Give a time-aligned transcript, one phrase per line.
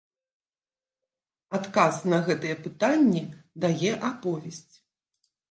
[1.57, 3.23] Адказ на гэтыя пытанні
[3.67, 4.75] дае аповесць.